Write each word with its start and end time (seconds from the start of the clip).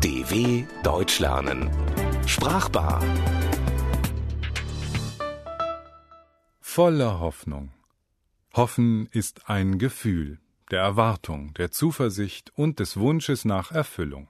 DW 0.00 0.64
Deutsch 0.82 1.18
lernen. 1.20 1.70
Sprachbar. 2.26 3.02
Voller 6.60 7.20
Hoffnung. 7.20 7.70
Hoffen 8.54 9.06
ist 9.12 9.48
ein 9.48 9.78
Gefühl 9.78 10.38
der 10.72 10.80
Erwartung, 10.80 11.52
der 11.54 11.70
Zuversicht 11.70 12.50
und 12.56 12.80
des 12.80 12.96
Wunsches 12.96 13.44
nach 13.44 13.70
Erfüllung. 13.72 14.28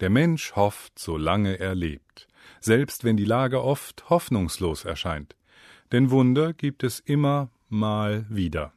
Der 0.00 0.10
Mensch 0.10 0.56
hofft, 0.56 0.98
solange 0.98 1.60
er 1.60 1.74
lebt, 1.74 2.26
selbst 2.60 3.04
wenn 3.04 3.16
die 3.16 3.24
Lage 3.24 3.62
oft 3.62 4.10
hoffnungslos 4.10 4.84
erscheint. 4.84 5.36
Denn 5.92 6.10
Wunder 6.10 6.52
gibt 6.52 6.82
es 6.82 6.98
immer 6.98 7.50
mal 7.68 8.26
wieder. 8.28 8.72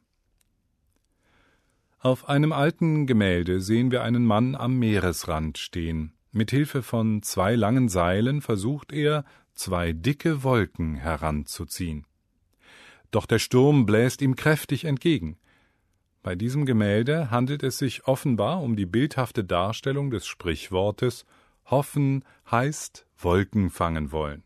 Auf 2.08 2.30
einem 2.30 2.54
alten 2.54 3.06
Gemälde 3.06 3.60
sehen 3.60 3.92
wir 3.92 4.02
einen 4.02 4.26
Mann 4.26 4.56
am 4.56 4.80
Meeresrand 4.80 5.58
stehen. 5.58 6.14
Mit 6.32 6.52
Hilfe 6.52 6.82
von 6.82 7.22
zwei 7.22 7.54
langen 7.54 7.90
Seilen 7.90 8.42
versucht 8.42 8.94
er, 8.94 9.26
zwei 9.56 9.92
dicke 9.92 10.42
Wolken 10.42 10.96
heranzuziehen. 10.96 12.06
Doch 13.12 13.26
der 13.26 13.40
Sturm 13.40 13.86
bläst 13.86 14.22
ihm 14.22 14.38
kräftig 14.38 14.86
entgegen. 14.86 15.38
Bei 16.24 16.36
diesem 16.36 16.66
Gemälde 16.66 17.30
handelt 17.30 17.62
es 17.62 17.78
sich 17.78 18.08
offenbar 18.08 18.62
um 18.62 18.78
die 18.78 18.86
bildhafte 18.86 19.44
Darstellung 19.44 20.10
des 20.10 20.26
Sprichwortes 20.26 21.26
Hoffen 21.66 22.24
heißt 22.50 23.06
Wolken 23.18 23.70
fangen 23.70 24.14
wollen. 24.14 24.44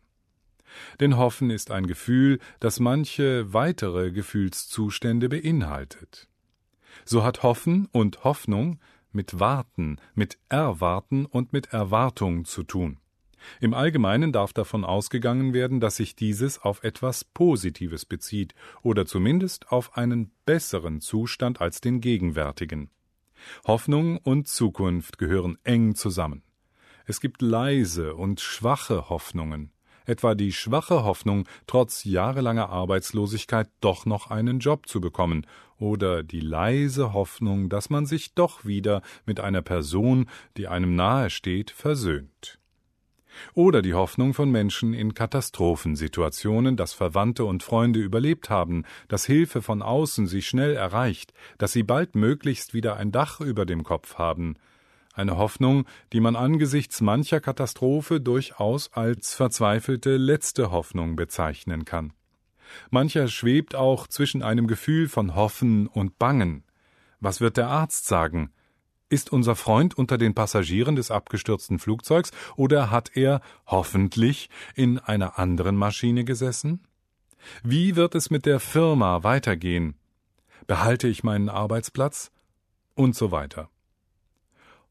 Denn 1.00 1.16
Hoffen 1.16 1.52
ist 1.52 1.70
ein 1.70 1.86
Gefühl, 1.86 2.40
das 2.60 2.80
manche 2.80 3.54
weitere 3.54 4.10
Gefühlszustände 4.12 5.30
beinhaltet. 5.30 6.28
So 7.06 7.24
hat 7.24 7.44
Hoffen 7.44 7.88
und 7.92 8.24
Hoffnung 8.24 8.80
mit 9.12 9.40
Warten, 9.40 9.98
mit 10.16 10.38
Erwarten 10.50 11.26
und 11.26 11.54
mit 11.54 11.74
Erwartung 11.74 12.46
zu 12.46 12.64
tun. 12.64 12.98
Im 13.60 13.74
Allgemeinen 13.74 14.32
darf 14.32 14.54
davon 14.54 14.86
ausgegangen 14.86 15.54
werden, 15.54 15.80
dass 15.80 15.96
sich 15.96 16.16
dieses 16.16 16.60
auf 16.60 16.84
etwas 16.84 17.24
Positives 17.24 18.06
bezieht 18.06 18.54
oder 18.84 19.06
zumindest 19.06 19.72
auf 19.72 19.98
einen 19.98 20.32
besseren 20.46 21.02
Zustand 21.02 21.60
als 21.60 21.82
den 21.82 22.02
gegenwärtigen. 22.02 22.90
Hoffnung 23.66 24.18
und 24.18 24.48
Zukunft 24.48 25.18
gehören 25.18 25.58
eng 25.64 25.96
zusammen. 25.96 26.44
Es 27.06 27.20
gibt 27.20 27.42
leise 27.42 28.16
und 28.16 28.40
schwache 28.40 29.10
Hoffnungen, 29.10 29.72
etwa 30.06 30.36
die 30.36 30.52
schwache 30.52 31.04
Hoffnung, 31.04 31.48
trotz 31.68 32.04
jahrelanger 32.04 32.70
Arbeitslosigkeit 32.70 33.70
doch 33.80 34.06
noch 34.06 34.30
einen 34.30 34.60
Job 34.60 34.88
zu 34.88 35.02
bekommen, 35.02 35.46
oder 35.78 36.22
die 36.22 36.42
leise 36.42 37.14
Hoffnung, 37.14 37.68
dass 37.68 37.90
man 37.90 38.06
sich 38.06 38.36
doch 38.36 38.66
wieder 38.66 39.02
mit 39.26 39.40
einer 39.40 39.62
Person, 39.62 40.30
die 40.58 40.68
einem 40.68 40.96
nahe 40.96 41.30
steht, 41.30 41.72
versöhnt. 41.72 42.60
Oder 43.54 43.82
die 43.82 43.94
Hoffnung 43.94 44.34
von 44.34 44.52
Menschen 44.52 44.94
in 44.94 45.14
Katastrophensituationen, 45.14 46.76
dass 46.76 46.94
Verwandte 46.94 47.46
und 47.46 47.64
Freunde 47.64 48.00
überlebt 48.00 48.50
haben, 48.50 48.84
dass 49.08 49.26
Hilfe 49.26 49.62
von 49.62 49.82
außen 49.82 50.28
sie 50.28 50.42
schnell 50.42 50.76
erreicht, 50.76 51.34
dass 51.58 51.72
sie 51.72 51.84
bald 51.84 52.16
möglichst 52.16 52.74
wieder 52.74 52.98
ein 52.98 53.12
Dach 53.12 53.40
über 53.40 53.66
dem 53.66 53.84
Kopf 53.84 54.16
haben, 54.16 54.56
eine 55.14 55.38
Hoffnung, 55.38 55.86
die 56.14 56.20
man 56.20 56.36
angesichts 56.36 57.02
mancher 57.02 57.40
Katastrophe 57.40 58.22
durchaus 58.22 58.92
als 58.94 59.34
verzweifelte 59.34 60.18
letzte 60.18 60.72
Hoffnung 60.72 61.16
bezeichnen 61.16 61.86
kann. 61.86 62.14
Mancher 62.90 63.28
schwebt 63.28 63.76
auch 63.76 64.08
zwischen 64.08 64.44
einem 64.44 64.68
Gefühl 64.68 65.10
von 65.10 65.36
Hoffen 65.36 65.88
und 65.88 66.18
Bangen. 66.18 66.64
Was 67.20 67.42
wird 67.42 67.58
der 67.58 67.68
Arzt 67.68 68.06
sagen? 68.08 68.52
Ist 69.10 69.32
unser 69.32 69.56
Freund 69.56 69.98
unter 69.98 70.18
den 70.18 70.34
Passagieren 70.34 70.96
des 70.96 71.12
abgestürzten 71.12 71.80
Flugzeugs 71.80 72.32
oder 72.56 72.92
hat 72.92 73.12
er 73.16 73.42
hoffentlich 73.68 74.50
in 74.74 75.00
einer 75.00 75.38
anderen 75.38 75.76
Maschine 75.76 76.24
gesessen? 76.24 76.88
Wie 77.62 77.96
wird 77.96 78.16
es 78.16 78.30
mit 78.30 78.46
der 78.46 78.60
Firma 78.60 79.24
weitergehen? 79.24 79.96
Behalte 80.66 81.08
ich 81.08 81.24
meinen 81.24 81.50
Arbeitsplatz? 81.50 82.32
Und 82.96 83.16
so 83.16 83.32
weiter. 83.32 83.70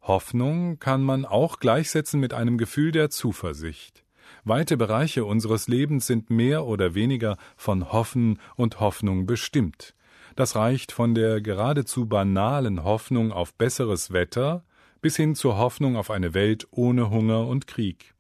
Hoffnung 0.03 0.79
kann 0.79 1.03
man 1.03 1.25
auch 1.25 1.59
gleichsetzen 1.59 2.21
mit 2.21 2.33
einem 2.33 2.59
Gefühl 2.59 2.93
der 2.93 3.11
Zuversicht. 3.11 4.05
Weite 4.45 4.77
Bereiche 4.77 5.25
unseres 5.25 5.69
Lebens 5.69 6.07
sind 6.07 6.31
mehr 6.31 6.65
oder 6.65 6.95
weniger 6.95 7.37
von 7.57 7.93
Hoffen 7.93 8.39
und 8.57 8.81
Hoffnung 8.81 9.27
bestimmt. 9.27 9.95
Das 10.37 10.57
reicht 10.57 10.93
von 10.93 11.15
der 11.15 11.41
geradezu 11.41 12.07
banalen 12.07 12.85
Hoffnung 12.85 13.33
auf 13.33 13.55
besseres 13.55 14.13
Wetter 14.13 14.65
bis 15.03 15.17
hin 15.17 15.35
zur 15.35 15.59
Hoffnung 15.59 15.97
auf 15.97 16.11
eine 16.11 16.35
Welt 16.35 16.67
ohne 16.71 17.11
Hunger 17.11 17.47
und 17.47 17.67
Krieg. 17.67 18.15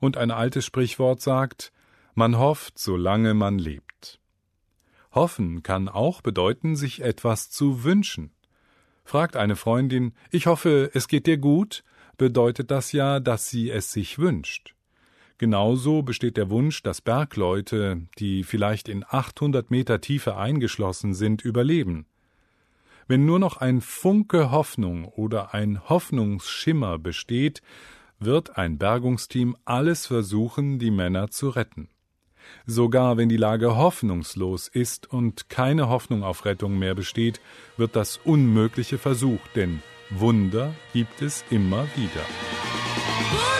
Und 0.00 0.16
ein 0.16 0.30
altes 0.30 0.64
Sprichwort 0.64 1.20
sagt, 1.20 1.72
man 2.14 2.38
hofft, 2.38 2.78
solange 2.78 3.34
man 3.34 3.58
lebt. 3.58 4.20
Hoffen 5.12 5.62
kann 5.62 5.88
auch 5.88 6.20
bedeuten, 6.20 6.76
sich 6.76 7.02
etwas 7.02 7.50
zu 7.50 7.84
wünschen. 7.84 8.32
Fragt 9.04 9.36
eine 9.36 9.56
Freundin, 9.56 10.12
ich 10.30 10.46
hoffe, 10.46 10.90
es 10.94 11.08
geht 11.08 11.26
dir 11.26 11.38
gut, 11.38 11.84
bedeutet 12.16 12.70
das 12.70 12.92
ja, 12.92 13.20
dass 13.20 13.48
sie 13.48 13.70
es 13.70 13.92
sich 13.92 14.18
wünscht. 14.18 14.74
Genauso 15.38 16.02
besteht 16.02 16.36
der 16.36 16.50
Wunsch, 16.50 16.82
dass 16.82 17.00
Bergleute, 17.00 18.02
die 18.18 18.44
vielleicht 18.44 18.90
in 18.90 19.04
800 19.08 19.70
Meter 19.70 20.02
Tiefe 20.02 20.36
eingeschlossen 20.36 21.14
sind, 21.14 21.42
überleben. 21.42 22.04
Wenn 23.08 23.24
nur 23.24 23.38
noch 23.38 23.56
ein 23.56 23.80
Funke 23.80 24.50
Hoffnung 24.50 25.06
oder 25.06 25.54
ein 25.54 25.88
Hoffnungsschimmer 25.88 26.98
besteht, 26.98 27.62
wird 28.18 28.58
ein 28.58 28.76
Bergungsteam 28.76 29.56
alles 29.64 30.06
versuchen, 30.06 30.78
die 30.78 30.90
Männer 30.90 31.30
zu 31.30 31.48
retten. 31.48 31.88
Sogar 32.66 33.16
wenn 33.16 33.28
die 33.28 33.36
Lage 33.36 33.76
hoffnungslos 33.76 34.68
ist 34.68 35.10
und 35.10 35.48
keine 35.48 35.88
Hoffnung 35.88 36.22
auf 36.22 36.44
Rettung 36.44 36.78
mehr 36.78 36.94
besteht, 36.94 37.40
wird 37.76 37.96
das 37.96 38.18
Unmögliche 38.24 38.98
versucht, 38.98 39.56
denn 39.56 39.82
Wunder 40.10 40.74
gibt 40.92 41.22
es 41.22 41.44
immer 41.50 41.86
wieder. 41.96 43.59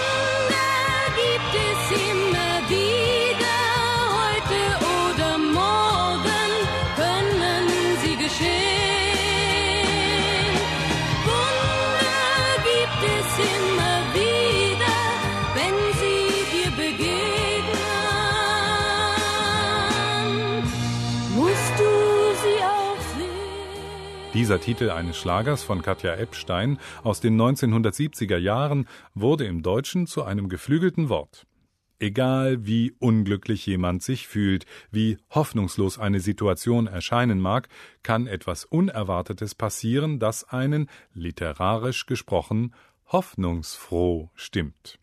Dieser 24.41 24.59
Titel 24.59 24.89
eines 24.89 25.19
Schlagers 25.19 25.63
von 25.63 25.83
Katja 25.83 26.15
Epstein 26.15 26.79
aus 27.03 27.21
den 27.21 27.39
1970er 27.39 28.39
Jahren 28.39 28.89
wurde 29.13 29.45
im 29.45 29.63
Deutschen 29.63 30.07
zu 30.07 30.25
einem 30.25 30.49
geflügelten 30.49 31.11
Wort. 31.11 31.47
Egal 31.99 32.65
wie 32.65 32.93
unglücklich 32.99 33.67
jemand 33.67 34.03
sich 34.03 34.27
fühlt, 34.27 34.65
wie 34.91 35.19
hoffnungslos 35.29 35.99
eine 35.99 36.21
Situation 36.21 36.87
erscheinen 36.87 37.39
mag, 37.39 37.69
kann 38.03 38.27
etwas 38.27 38.65
Unerwartetes 38.65 39.55
passieren, 39.55 40.19
das 40.19 40.45
einen, 40.45 40.89
literarisch 41.13 42.07
gesprochen, 42.07 42.75
hoffnungsfroh 43.13 44.31
stimmt. 44.35 44.99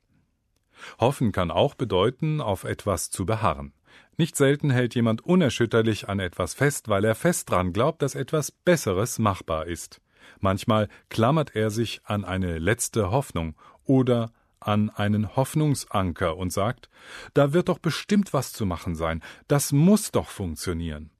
Hoffen 0.99 1.31
kann 1.31 1.51
auch 1.51 1.75
bedeuten, 1.75 2.41
auf 2.41 2.63
etwas 2.63 3.11
zu 3.11 3.27
beharren. 3.27 3.71
Nicht 4.17 4.35
selten 4.35 4.69
hält 4.71 4.95
jemand 4.95 5.21
unerschütterlich 5.21 6.09
an 6.09 6.19
etwas 6.19 6.53
fest, 6.53 6.89
weil 6.89 7.05
er 7.05 7.15
fest 7.15 7.49
dran 7.51 7.73
glaubt, 7.73 8.01
dass 8.01 8.15
etwas 8.15 8.51
Besseres 8.51 9.19
machbar 9.19 9.67
ist. 9.67 10.01
Manchmal 10.39 10.89
klammert 11.09 11.55
er 11.55 11.69
sich 11.69 12.01
an 12.03 12.25
eine 12.25 12.57
letzte 12.57 13.11
Hoffnung 13.11 13.55
oder 13.83 14.31
an 14.59 14.89
einen 14.89 15.35
Hoffnungsanker 15.35 16.35
und 16.35 16.51
sagt, 16.51 16.89
da 17.33 17.53
wird 17.53 17.69
doch 17.69 17.79
bestimmt 17.79 18.33
was 18.33 18.53
zu 18.53 18.65
machen 18.65 18.95
sein, 18.95 19.21
das 19.47 19.71
muss 19.71 20.11
doch 20.11 20.29
funktionieren. 20.29 21.11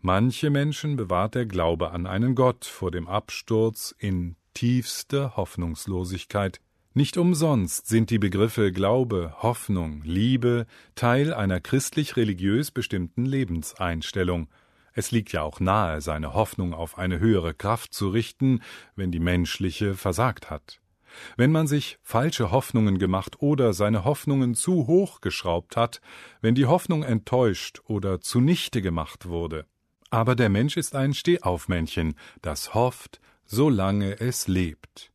Manche 0.00 0.50
Menschen 0.50 0.96
bewahrt 0.96 1.34
der 1.34 1.46
Glaube 1.46 1.90
an 1.90 2.06
einen 2.06 2.34
Gott 2.34 2.64
vor 2.64 2.90
dem 2.90 3.06
Absturz 3.08 3.94
in 3.98 4.36
tiefste 4.54 5.36
Hoffnungslosigkeit, 5.36 6.60
nicht 6.92 7.16
umsonst 7.16 7.86
sind 7.86 8.10
die 8.10 8.18
Begriffe 8.18 8.72
Glaube, 8.72 9.34
Hoffnung, 9.38 10.02
Liebe 10.02 10.66
Teil 10.96 11.32
einer 11.32 11.60
christlich-religiös 11.60 12.72
bestimmten 12.72 13.24
Lebenseinstellung. 13.24 14.48
Es 14.92 15.12
liegt 15.12 15.30
ja 15.32 15.42
auch 15.42 15.60
nahe, 15.60 16.00
seine 16.00 16.34
Hoffnung 16.34 16.74
auf 16.74 16.98
eine 16.98 17.20
höhere 17.20 17.54
Kraft 17.54 17.94
zu 17.94 18.08
richten, 18.08 18.60
wenn 18.96 19.12
die 19.12 19.20
menschliche 19.20 19.94
versagt 19.94 20.50
hat. 20.50 20.80
Wenn 21.36 21.52
man 21.52 21.68
sich 21.68 21.98
falsche 22.02 22.50
Hoffnungen 22.50 22.98
gemacht 22.98 23.40
oder 23.40 23.72
seine 23.72 24.04
Hoffnungen 24.04 24.56
zu 24.56 24.88
hoch 24.88 25.20
geschraubt 25.20 25.76
hat, 25.76 26.00
wenn 26.40 26.56
die 26.56 26.66
Hoffnung 26.66 27.04
enttäuscht 27.04 27.80
oder 27.84 28.20
zunichte 28.20 28.82
gemacht 28.82 29.26
wurde. 29.26 29.64
Aber 30.10 30.34
der 30.34 30.48
Mensch 30.48 30.76
ist 30.76 30.96
ein 30.96 31.14
Stehaufmännchen, 31.14 32.14
das 32.42 32.74
hofft, 32.74 33.20
solange 33.46 34.18
es 34.18 34.48
lebt. 34.48 35.09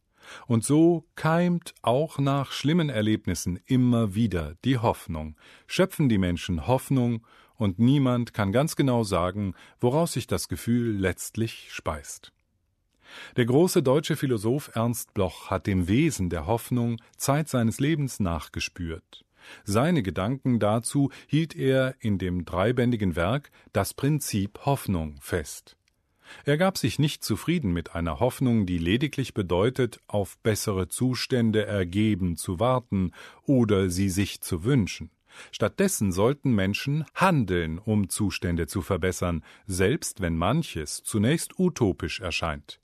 Und 0.47 0.63
so 0.63 1.05
keimt 1.15 1.73
auch 1.81 2.19
nach 2.19 2.51
schlimmen 2.51 2.89
Erlebnissen 2.89 3.59
immer 3.65 4.15
wieder 4.15 4.55
die 4.63 4.77
Hoffnung, 4.77 5.35
schöpfen 5.67 6.09
die 6.09 6.17
Menschen 6.17 6.67
Hoffnung, 6.67 7.25
und 7.57 7.79
niemand 7.79 8.33
kann 8.33 8.51
ganz 8.51 8.75
genau 8.75 9.03
sagen, 9.03 9.53
woraus 9.79 10.13
sich 10.13 10.27
das 10.27 10.49
Gefühl 10.49 10.97
letztlich 10.97 11.69
speist. 11.71 12.33
Der 13.37 13.45
große 13.45 13.83
deutsche 13.83 14.15
Philosoph 14.15 14.71
Ernst 14.73 15.13
Bloch 15.13 15.49
hat 15.49 15.67
dem 15.67 15.87
Wesen 15.87 16.29
der 16.29 16.47
Hoffnung 16.47 16.97
Zeit 17.17 17.47
seines 17.47 17.79
Lebens 17.79 18.19
nachgespürt. 18.19 19.23
Seine 19.63 20.01
Gedanken 20.01 20.59
dazu 20.59 21.11
hielt 21.27 21.55
er 21.55 21.95
in 21.99 22.17
dem 22.17 22.45
dreibändigen 22.45 23.15
Werk 23.15 23.51
Das 23.73 23.93
Prinzip 23.93 24.65
Hoffnung 24.65 25.17
fest. 25.21 25.77
Er 26.45 26.57
gab 26.57 26.77
sich 26.77 26.99
nicht 26.99 27.23
zufrieden 27.23 27.73
mit 27.73 27.95
einer 27.95 28.19
Hoffnung, 28.19 28.65
die 28.65 28.77
lediglich 28.77 29.33
bedeutet, 29.33 29.99
auf 30.07 30.37
bessere 30.39 30.87
Zustände 30.87 31.65
ergeben 31.65 32.37
zu 32.37 32.59
warten 32.59 33.11
oder 33.43 33.89
sie 33.89 34.09
sich 34.09 34.41
zu 34.41 34.63
wünschen. 34.63 35.11
Stattdessen 35.51 36.11
sollten 36.11 36.53
Menschen 36.53 37.05
handeln, 37.13 37.77
um 37.77 38.09
Zustände 38.09 38.67
zu 38.67 38.81
verbessern, 38.81 39.43
selbst 39.67 40.21
wenn 40.21 40.37
manches 40.37 41.03
zunächst 41.03 41.59
utopisch 41.59 42.21
erscheint. 42.21 42.79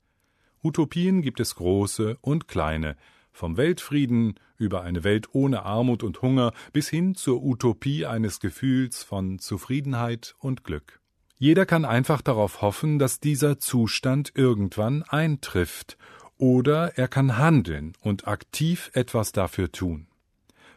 Utopien 0.62 1.22
gibt 1.22 1.40
es 1.40 1.56
große 1.56 2.18
und 2.20 2.48
kleine, 2.48 2.96
vom 3.32 3.56
Weltfrieden 3.56 4.38
über 4.58 4.82
eine 4.82 5.02
Welt 5.04 5.28
ohne 5.32 5.64
Armut 5.64 6.02
und 6.02 6.22
Hunger 6.22 6.52
bis 6.72 6.88
hin 6.88 7.14
zur 7.14 7.42
Utopie 7.42 8.06
eines 8.06 8.38
Gefühls 8.38 9.02
von 9.02 9.38
Zufriedenheit 9.38 10.34
und 10.38 10.64
Glück. 10.64 11.01
Jeder 11.42 11.66
kann 11.66 11.84
einfach 11.84 12.22
darauf 12.22 12.62
hoffen, 12.62 13.00
dass 13.00 13.18
dieser 13.18 13.58
Zustand 13.58 14.30
irgendwann 14.36 15.02
eintrifft, 15.02 15.98
oder 16.38 16.96
er 16.96 17.08
kann 17.08 17.36
handeln 17.36 17.94
und 18.00 18.28
aktiv 18.28 18.92
etwas 18.94 19.32
dafür 19.32 19.72
tun. 19.72 20.06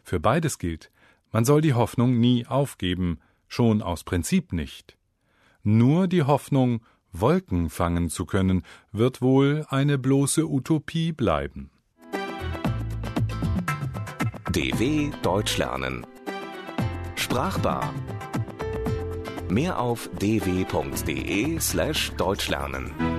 Für 0.02 0.20
beides 0.20 0.58
gilt, 0.58 0.90
man 1.32 1.46
soll 1.46 1.62
die 1.62 1.76
Hoffnung 1.76 2.20
nie 2.20 2.48
aufgeben, 2.48 3.20
schon 3.48 3.84
aus 3.84 4.04
Prinzip 4.04 4.54
nicht. 4.54 4.98
Nur 5.62 6.08
die 6.08 6.24
Hoffnung, 6.24 6.82
Wolken 7.12 7.70
fangen 7.70 8.10
zu 8.10 8.26
können, 8.26 8.64
wird 8.92 9.22
wohl 9.22 9.68
eine 9.70 10.00
bloße 10.00 10.48
Utopie 10.50 11.12
bleiben. 11.12 11.70
DW 14.52 15.12
Deutsch 15.22 15.60
lernen. 15.60 16.08
Sprachbar. 17.16 17.94
Mehr 19.56 19.80
auf 19.80 20.10
dw.de 20.20 21.62
slash 21.62 22.12
Deutschlernen. 22.18 23.15